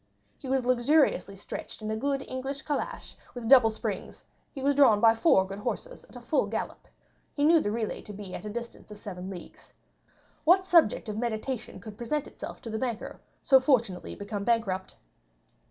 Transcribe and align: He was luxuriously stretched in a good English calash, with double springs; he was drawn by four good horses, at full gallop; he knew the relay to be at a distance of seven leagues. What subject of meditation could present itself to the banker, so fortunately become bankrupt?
He 0.39 0.47
was 0.49 0.65
luxuriously 0.65 1.35
stretched 1.35 1.79
in 1.79 1.91
a 1.91 1.95
good 1.95 2.23
English 2.27 2.63
calash, 2.63 3.15
with 3.35 3.47
double 3.47 3.69
springs; 3.69 4.23
he 4.51 4.63
was 4.63 4.73
drawn 4.75 4.99
by 4.99 5.13
four 5.13 5.45
good 5.45 5.59
horses, 5.59 6.05
at 6.09 6.19
full 6.23 6.47
gallop; 6.47 6.87
he 7.35 7.43
knew 7.43 7.59
the 7.59 7.69
relay 7.69 8.01
to 8.01 8.11
be 8.11 8.33
at 8.33 8.43
a 8.43 8.49
distance 8.49 8.89
of 8.89 8.97
seven 8.97 9.29
leagues. 9.29 9.73
What 10.43 10.65
subject 10.65 11.07
of 11.07 11.19
meditation 11.19 11.79
could 11.79 11.99
present 11.99 12.25
itself 12.25 12.63
to 12.63 12.71
the 12.71 12.79
banker, 12.79 13.19
so 13.43 13.59
fortunately 13.59 14.15
become 14.15 14.43
bankrupt? 14.43 14.95